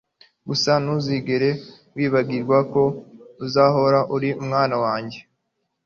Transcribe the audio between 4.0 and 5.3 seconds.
uri umwana wanjye